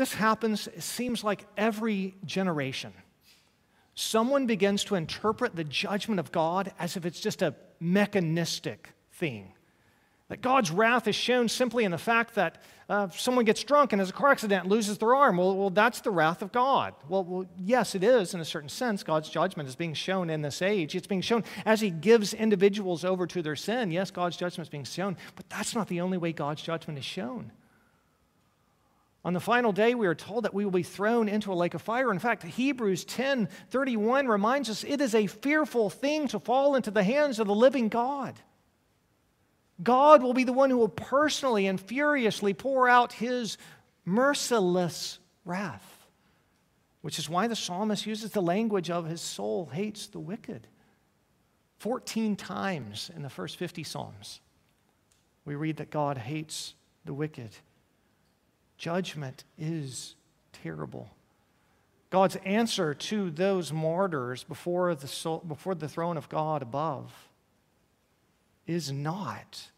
[0.00, 2.94] This happens, it seems like every generation.
[3.94, 9.52] Someone begins to interpret the judgment of God as if it's just a mechanistic thing.
[10.28, 14.00] That God's wrath is shown simply in the fact that uh, someone gets drunk and
[14.00, 15.36] has a car accident and loses their arm.
[15.36, 16.94] Well, well that's the wrath of God.
[17.06, 19.02] Well, well, yes, it is in a certain sense.
[19.02, 20.94] God's judgment is being shown in this age.
[20.94, 23.90] It's being shown as He gives individuals over to their sin.
[23.90, 27.04] Yes, God's judgment is being shown, but that's not the only way God's judgment is
[27.04, 27.52] shown.
[29.24, 31.74] On the final day, we are told that we will be thrown into a lake
[31.74, 32.10] of fire.
[32.10, 36.90] In fact, Hebrews 10 31 reminds us it is a fearful thing to fall into
[36.90, 38.40] the hands of the living God.
[39.82, 43.58] God will be the one who will personally and furiously pour out his
[44.04, 46.06] merciless wrath,
[47.02, 50.66] which is why the psalmist uses the language of his soul hates the wicked.
[51.78, 54.40] 14 times in the first 50 Psalms,
[55.46, 56.74] we read that God hates
[57.06, 57.50] the wicked.
[58.80, 60.14] Judgment is
[60.54, 61.10] terrible.
[62.08, 67.12] God's answer to those martyrs before the, soul, before the throne of God above
[68.66, 69.68] is not.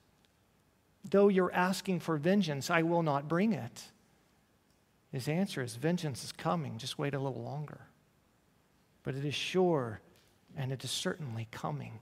[1.04, 3.82] Though you're asking for vengeance, I will not bring it.
[5.10, 7.80] His answer is vengeance is coming, just wait a little longer.
[9.02, 10.00] But it is sure
[10.56, 11.98] and it is certainly coming.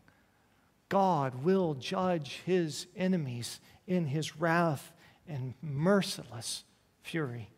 [0.91, 4.93] God will judge his enemies in his wrath
[5.27, 6.65] and merciless
[7.03, 7.51] fury.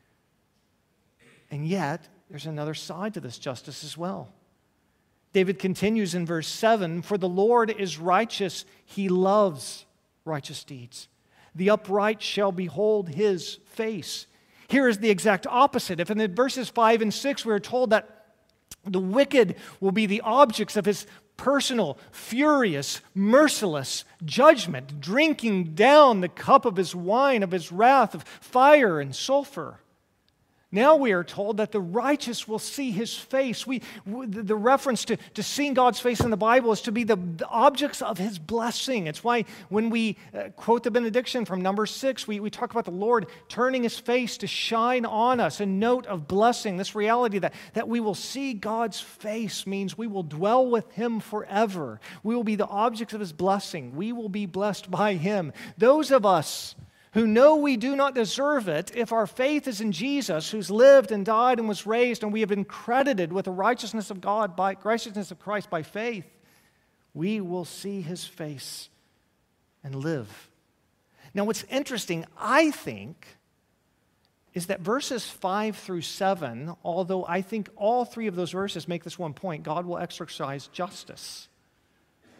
[1.50, 4.33] And yet, there's another side to this justice as well.
[5.33, 9.87] David continues in verse 7 For the Lord is righteous, he loves
[10.24, 11.09] righteous deeds.
[11.55, 14.26] The upright shall behold his face.
[14.68, 16.00] Here is the exact opposite.
[16.00, 18.22] If in the verses 5 and 6 we are told that
[18.85, 26.29] the wicked will be the objects of his personal, furious, merciless judgment, drinking down the
[26.29, 29.82] cup of his wine, of his wrath, of fire and sulfur.
[30.75, 33.67] Now we are told that the righteous will see his face.
[33.67, 37.17] We, the reference to, to seeing God's face in the Bible is to be the,
[37.17, 39.07] the objects of his blessing.
[39.07, 42.87] It's why when we uh, quote the benediction from number six, we, we talk about
[42.87, 46.79] the Lord turning his face to shine on us, a note of blessing.
[46.79, 51.21] This reality that, that we will see God's face means we will dwell with him
[51.21, 52.01] forever.
[52.23, 53.95] We will be the objects of his blessing.
[53.95, 55.53] We will be blessed by him.
[55.77, 56.75] Those of us
[57.12, 61.12] who know we do not deserve it, if our faith is in Jesus, who's lived
[61.12, 64.57] and died and was raised, and we have been credited with the righteousness of God
[64.57, 66.25] by righteousness of Christ by faith,
[67.12, 68.88] we will see his face
[69.85, 70.51] and live.
[71.35, 73.27] Now, what's interesting, I think,
[74.55, 79.05] is that verses 5 through 7, although I think all three of those verses make
[79.05, 81.48] this one point God will exercise justice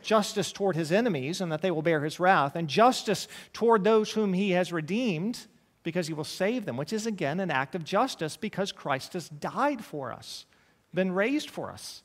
[0.03, 4.13] justice toward his enemies and that they will bear his wrath, and justice toward those
[4.13, 5.47] whom he has redeemed
[5.83, 9.29] because he will save them, which is again an act of justice because Christ has
[9.29, 10.47] died for us,
[10.95, 12.03] been raised for us.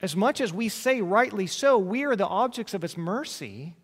[0.00, 3.74] As much as we say rightly so, we are the objects of his mercy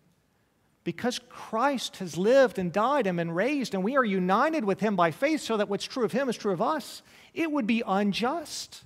[0.85, 4.95] because Christ has lived and died and been raised, and we are united with him
[4.95, 7.01] by faith so that what's true of him is true of us.
[7.33, 8.83] It would be unjust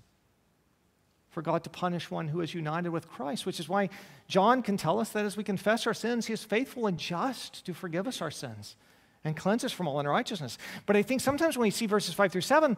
[1.30, 3.90] for God to punish one who is united with Christ, which is why
[4.28, 7.66] John can tell us that as we confess our sins, he is faithful and just
[7.66, 8.76] to forgive us our sins
[9.24, 10.58] and cleanse us from all unrighteousness.
[10.86, 12.78] But I think sometimes when we see verses 5 through 7,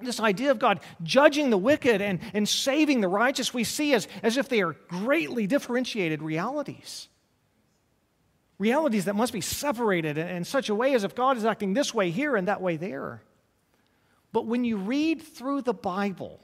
[0.00, 4.08] this idea of God judging the wicked and, and saving the righteous, we see as,
[4.22, 7.08] as if they are greatly differentiated realities.
[8.58, 11.74] Realities that must be separated in, in such a way as if God is acting
[11.74, 13.22] this way here and that way there.
[14.32, 16.40] But when you read through the Bible,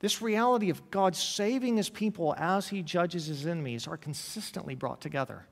[0.00, 5.00] this reality of God saving his people as he judges his enemies are consistently brought
[5.00, 5.46] together.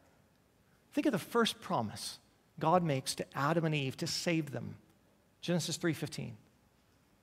[0.92, 2.18] Think of the first promise
[2.58, 4.76] God makes to Adam and Eve to save them.
[5.40, 6.32] Genesis 3:15.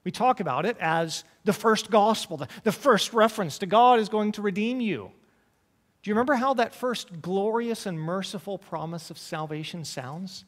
[0.04, 4.08] We talk about it as the first gospel, the, the first reference to God is
[4.08, 5.12] going to redeem you.
[6.04, 10.46] Do you remember how that first glorious and merciful promise of salvation sounds?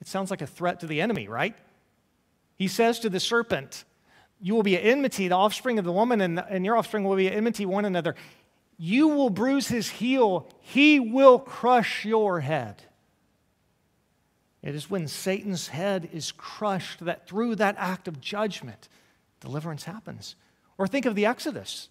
[0.00, 1.54] It sounds like a threat to the enemy, right?
[2.56, 3.84] He says to the serpent,
[4.40, 7.16] You will be at enmity, the offspring of the woman, and, and your offspring will
[7.16, 8.14] be at enmity one another.
[8.78, 12.82] You will bruise his heel, he will crush your head.
[14.62, 18.88] It is when Satan's head is crushed that through that act of judgment,
[19.40, 20.34] deliverance happens.
[20.76, 21.88] Or think of the Exodus.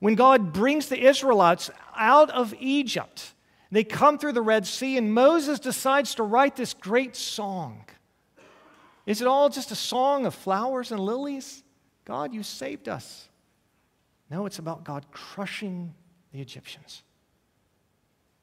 [0.00, 3.32] When God brings the Israelites out of Egypt,
[3.70, 7.84] they come through the Red Sea, and Moses decides to write this great song.
[9.08, 11.64] Is it all just a song of flowers and lilies?
[12.04, 13.26] God, you saved us.
[14.30, 15.94] No, it's about God crushing
[16.30, 17.02] the Egyptians.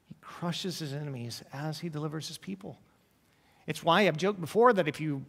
[0.06, 2.80] He crushes his enemies as he delivers his people.
[3.68, 5.24] It's why I've joked before that if you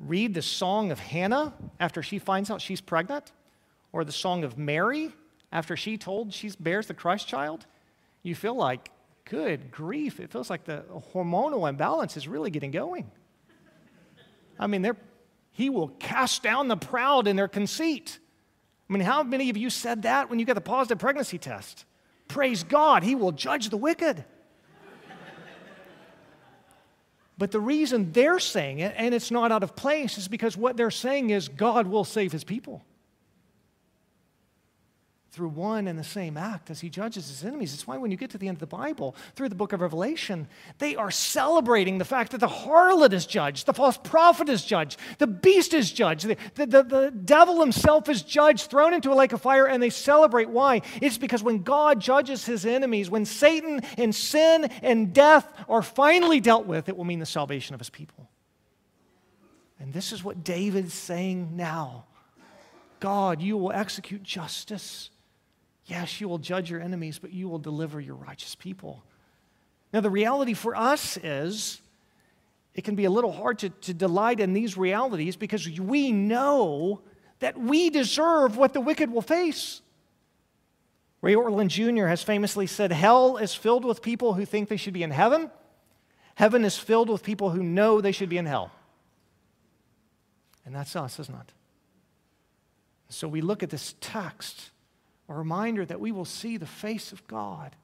[0.00, 3.30] read the song of Hannah after she finds out she's pregnant,
[3.92, 5.12] or the song of Mary
[5.52, 7.64] after she told she bears the Christ child,
[8.24, 8.90] you feel like,
[9.24, 10.82] good grief, it feels like the
[11.14, 13.08] hormonal imbalance is really getting going.
[14.58, 14.90] I mean,
[15.50, 18.18] he will cast down the proud in their conceit.
[18.88, 21.84] I mean, how many of you said that when you got the positive pregnancy test?
[22.26, 24.24] Praise God, he will judge the wicked.
[27.38, 30.76] But the reason they're saying it, and it's not out of place, is because what
[30.76, 32.84] they're saying is God will save his people
[35.30, 37.74] through one and the same act as he judges his enemies.
[37.74, 39.82] It's why when you get to the end of the Bible, through the book of
[39.82, 40.48] Revelation,
[40.78, 44.98] they are celebrating the fact that the harlot is judged, the false prophet is judged,
[45.18, 49.14] the beast is judged, the, the, the, the devil himself is judged, thrown into a
[49.14, 50.48] lake of fire, and they celebrate.
[50.48, 50.80] Why?
[51.02, 56.40] It's because when God judges his enemies, when Satan and sin and death are finally
[56.40, 58.30] dealt with, it will mean the salvation of his people.
[59.78, 62.06] And this is what David's saying now.
[62.98, 65.10] God, you will execute justice
[65.88, 69.02] Yes, you will judge your enemies, but you will deliver your righteous people.
[69.92, 71.80] Now, the reality for us is
[72.74, 77.00] it can be a little hard to, to delight in these realities because we know
[77.40, 79.80] that we deserve what the wicked will face.
[81.22, 82.06] Ray Ortlund Jr.
[82.06, 85.50] has famously said, Hell is filled with people who think they should be in heaven.
[86.34, 88.70] Heaven is filled with people who know they should be in hell.
[90.66, 91.52] And that's us, isn't it?
[93.08, 94.70] So we look at this text
[95.28, 97.76] a reminder that we will see the face of God,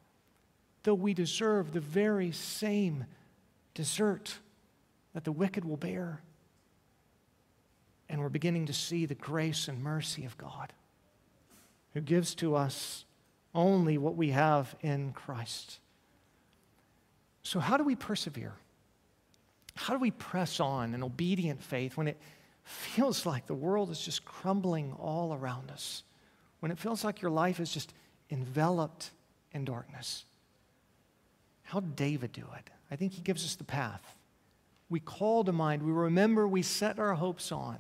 [0.83, 3.05] though we deserve the very same
[3.75, 4.39] desert
[5.13, 6.21] that the wicked will bear.
[8.09, 10.73] And we're beginning to see the grace and mercy of God,
[11.93, 13.05] who gives to us
[13.55, 15.79] only what we have in Christ.
[17.43, 18.55] So, how do we persevere?
[19.77, 22.19] How do we press on in obedient faith when it
[22.63, 26.05] feels like the world is just crumbling all around us?
[26.65, 27.93] When it feels like your life is just
[28.31, 29.11] enveloped
[29.53, 30.25] in darkness.
[31.63, 32.71] How did David do it?
[32.91, 34.17] I think he gives us the path.
[34.89, 37.77] We call to mind, we remember, we set our hopes on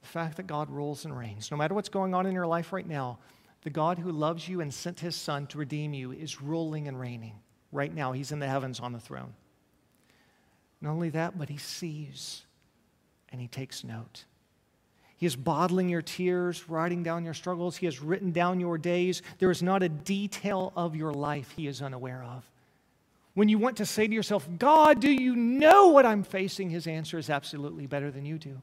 [0.00, 1.52] the fact that God rules and reigns.
[1.52, 3.20] No matter what's going on in your life right now,
[3.62, 6.98] the God who loves you and sent his son to redeem you is ruling and
[6.98, 7.38] reigning.
[7.70, 9.34] Right now, he's in the heavens on the throne.
[10.80, 12.42] Not only that, but he sees
[13.28, 14.24] and he takes note.
[15.24, 17.78] He is bottling your tears, writing down your struggles.
[17.78, 19.22] He has written down your days.
[19.38, 22.44] There is not a detail of your life he is unaware of.
[23.32, 26.68] When you want to say to yourself, God, do you know what I'm facing?
[26.68, 28.60] His answer is absolutely better than you do.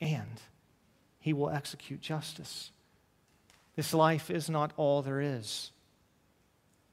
[0.00, 0.40] And
[1.20, 2.70] he will execute justice.
[3.76, 5.70] This life is not all there is,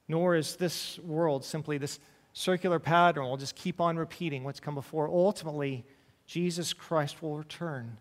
[0.09, 1.97] nor is this world simply this
[2.33, 3.23] circular pattern.
[3.23, 5.07] We'll just keep on repeating what's come before.
[5.07, 5.85] Ultimately,
[6.29, 7.97] Jesus Christ will return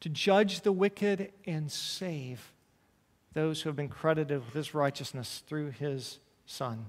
[0.00, 2.54] to judge the wicked and save
[3.34, 6.86] those who have been credited with his righteousness through his Son.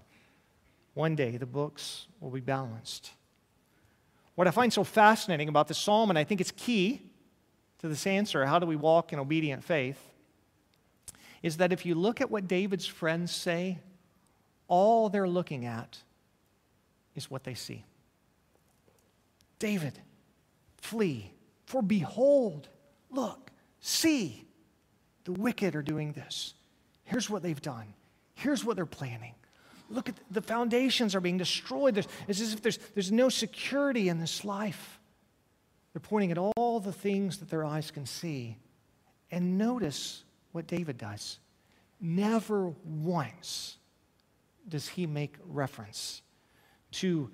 [0.94, 3.12] One day the books will be balanced.
[4.36, 7.02] What I find so fascinating about this psalm, and I think it's key
[7.80, 10.02] to this answer how do we walk in obedient faith,
[11.44, 13.80] is that if you look at what David's friends say,
[14.70, 15.98] all they're looking at
[17.16, 17.84] is what they see.
[19.60, 20.00] David,
[20.90, 21.32] Flee.
[21.66, 22.68] For behold,
[23.12, 24.48] look, see,
[25.24, 26.56] the wicked are doing this.
[27.04, 27.94] Here's what they've done.
[28.34, 29.36] Here's what they're planning.
[29.92, 31.98] Look at the foundations are being destroyed.
[31.98, 35.00] It's as if there's, there's no security in this life.
[35.94, 38.58] They're pointing at all the things that their eyes can see.
[39.32, 40.24] And notice
[40.54, 41.40] what David does.
[42.02, 43.78] Never once
[44.68, 46.22] does he make reference
[46.92, 47.30] to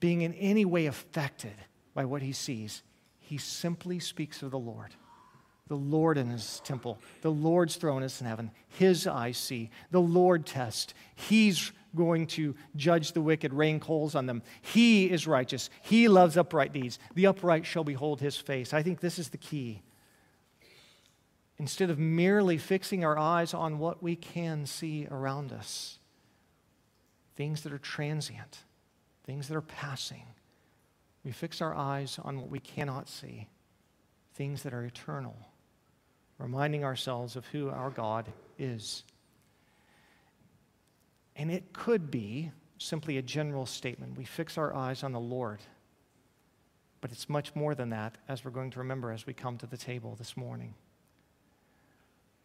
[0.00, 1.54] being in any way affected
[1.94, 2.82] by what he sees.
[3.26, 4.94] He simply speaks of the Lord.
[5.66, 7.00] The Lord in his temple.
[7.22, 8.52] The Lord's throne is in heaven.
[8.68, 9.70] His eyes see.
[9.90, 10.94] The Lord test.
[11.16, 14.42] He's going to judge the wicked, rain coals on them.
[14.60, 15.70] He is righteous.
[15.82, 17.00] He loves upright deeds.
[17.16, 18.72] The upright shall behold his face.
[18.72, 19.82] I think this is the key.
[21.58, 25.98] Instead of merely fixing our eyes on what we can see around us,
[27.34, 28.58] things that are transient,
[29.24, 30.26] things that are passing,
[31.26, 33.48] we fix our eyes on what we cannot see,
[34.36, 35.36] things that are eternal,
[36.38, 38.28] reminding ourselves of who our God
[38.60, 39.02] is.
[41.34, 44.16] And it could be simply a general statement.
[44.16, 45.58] We fix our eyes on the Lord.
[47.00, 49.66] But it's much more than that, as we're going to remember as we come to
[49.66, 50.74] the table this morning.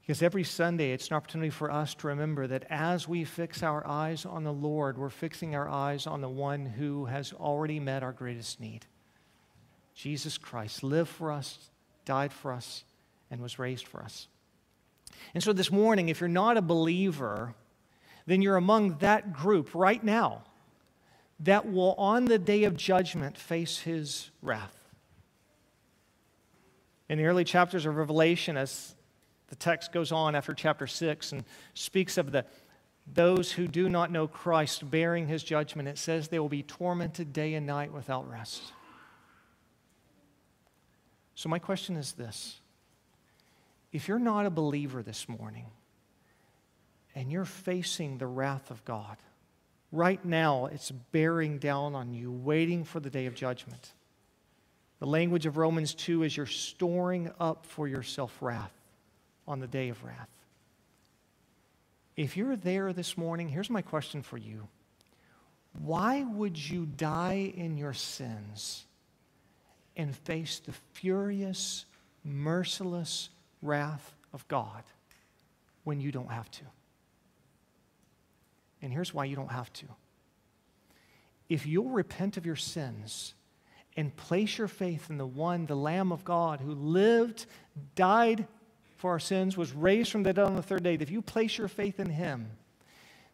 [0.02, 3.86] Because every Sunday, it's an opportunity for us to remember that as we fix our
[3.86, 8.04] eyes on the Lord, we're fixing our eyes on the one who has already met
[8.04, 8.86] our greatest need
[9.94, 11.70] Jesus Christ lived for us,
[12.06, 12.84] died for us,
[13.30, 14.28] and was raised for us.
[15.34, 17.54] And so this morning, if you're not a believer,
[18.26, 20.44] then you're among that group right now
[21.42, 24.78] that will, on the day of judgment, face his wrath.
[27.10, 28.96] In the early chapters of Revelation, as
[29.52, 31.44] the text goes on after chapter 6 and
[31.74, 32.46] speaks of the,
[33.14, 37.34] those who do not know Christ bearing his judgment, it says they will be tormented
[37.34, 38.64] day and night without rest.
[41.36, 42.62] So, my question is this
[43.92, 45.66] if you're not a believer this morning
[47.14, 49.18] and you're facing the wrath of God,
[49.92, 53.92] right now it's bearing down on you, waiting for the day of judgment.
[55.00, 58.72] The language of Romans 2 is you're storing up for yourself wrath
[59.52, 60.30] on the day of wrath.
[62.16, 64.68] If you're there this morning, here's my question for you
[65.80, 68.86] Why would you die in your sins
[69.96, 71.86] and face the furious,
[72.24, 73.30] merciless
[73.62, 74.84] wrath of God
[75.84, 76.64] when you don't have to.
[78.82, 79.86] And here's why you don't have to.
[81.50, 83.34] If you'll repent of your sins
[83.98, 87.46] and place your faith in the one, the Lamb of God, who lived,
[87.96, 88.48] died
[89.02, 91.58] for our sins, was raised from the dead on the third day, if you place
[91.58, 92.52] your faith in him,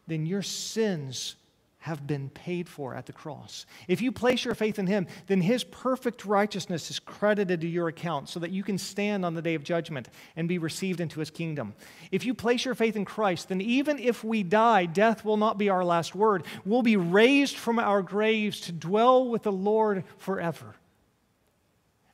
[0.06, 1.36] then your sins
[1.80, 3.64] have been paid for at the cross.
[3.86, 7.86] If you place your faith in Him, then His perfect righteousness is credited to your
[7.86, 11.20] account so that you can stand on the day of judgment and be received into
[11.20, 11.74] His kingdom.
[12.10, 15.56] If you place your faith in Christ, then even if we die, death will not
[15.56, 16.44] be our last word.
[16.64, 20.74] We'll be raised from our graves to dwell with the Lord forever.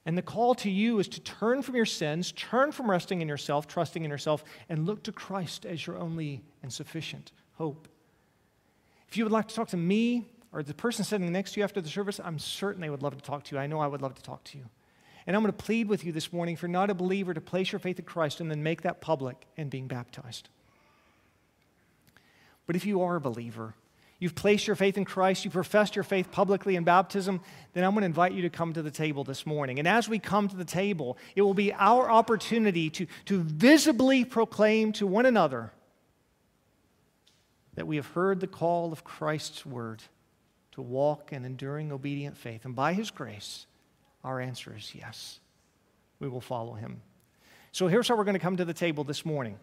[0.07, 3.29] And the call to you is to turn from your sins, turn from resting in
[3.29, 7.89] yourself, trusting in yourself, and look to Christ as your only and sufficient hope.
[9.09, 11.65] If you would like to talk to me or the person sitting next to you
[11.65, 13.61] after the service, I'm certain they would love to talk to you.
[13.61, 14.65] I know I would love to talk to you.
[15.27, 17.41] And I'm going to plead with you this morning, if you're not a believer, to
[17.41, 20.51] place your faith in Christ and then make that public in being baptized.
[22.67, 23.75] But if you are a believer,
[24.25, 27.43] you've placed your faith in Christ, you professed your faith publicly in baptism,
[27.75, 29.79] then I'm going to invite you to come to the table this morning.
[29.79, 34.25] And as we come to the table, it will be our opportunity to, to visibly
[34.25, 35.72] proclaim to one another
[37.75, 40.03] that we have heard the call of Christ's word
[40.72, 42.64] to walk in enduring obedient faith.
[42.64, 43.66] And by his grace,
[44.25, 45.39] our answer is yes.
[46.18, 47.03] We will follow him.
[47.72, 49.59] So here's how we're going to come to the table this morning.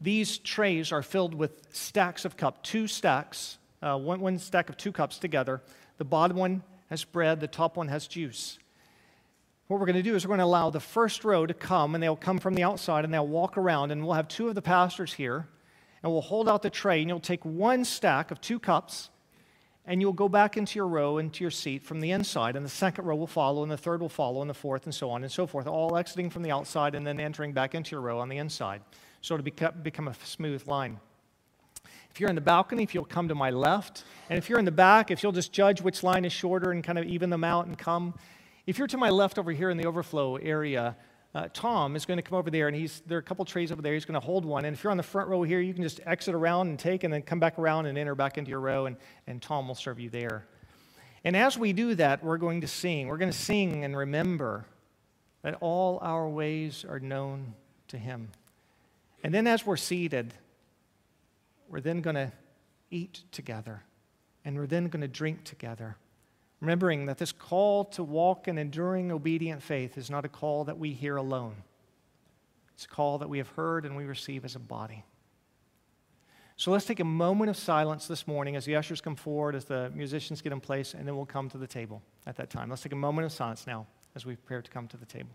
[0.00, 4.76] These trays are filled with stacks of cups, two stacks, uh, one, one stack of
[4.76, 5.62] two cups together.
[5.98, 8.58] The bottom one has bread, the top one has juice.
[9.68, 11.94] What we're going to do is we're going to allow the first row to come,
[11.94, 14.54] and they'll come from the outside and they'll walk around, and we'll have two of
[14.54, 15.48] the pastors here
[16.06, 19.10] and we'll hold out the tray, and you'll take one stack of two cups,
[19.86, 22.70] and you'll go back into your row, into your seat from the inside, and the
[22.70, 25.24] second row will follow, and the third will follow, and the fourth, and so on
[25.24, 28.20] and so forth, all exiting from the outside and then entering back into your row
[28.20, 28.82] on the inside.
[29.26, 31.00] So to become a smooth line.
[32.12, 34.64] If you're in the balcony, if you'll come to my left, and if you're in
[34.64, 37.42] the back, if you'll just judge which line is shorter and kind of even them
[37.42, 38.14] out and come.
[38.68, 40.96] If you're to my left over here in the overflow area,
[41.34, 43.72] uh, Tom is going to come over there, and he's there are a couple trays
[43.72, 43.94] over there.
[43.94, 45.82] He's going to hold one, and if you're on the front row here, you can
[45.82, 48.60] just exit around and take, and then come back around and enter back into your
[48.60, 48.96] row, and,
[49.26, 50.46] and Tom will serve you there.
[51.24, 53.08] And as we do that, we're going to sing.
[53.08, 54.66] We're going to sing and remember
[55.42, 57.54] that all our ways are known
[57.88, 58.28] to Him.
[59.26, 60.34] And then as we're seated,
[61.68, 62.30] we're then going to
[62.92, 63.82] eat together,
[64.44, 65.96] and we're then going to drink together
[66.60, 70.78] remembering that this call to walk in enduring obedient faith is not a call that
[70.78, 71.54] we hear alone.
[72.74, 75.04] It's a call that we have heard and we receive as a body.
[76.56, 79.66] So let's take a moment of silence this morning as the ushers come forward, as
[79.66, 82.70] the musicians get in place, and then we'll come to the table at that time.
[82.70, 85.30] Let's take a moment of silence now as we prepare to come to the table.